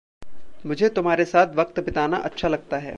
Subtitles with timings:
[0.65, 2.89] मुझे तुम्हारे साथ वक़्त बिताना अच्छा लगता है।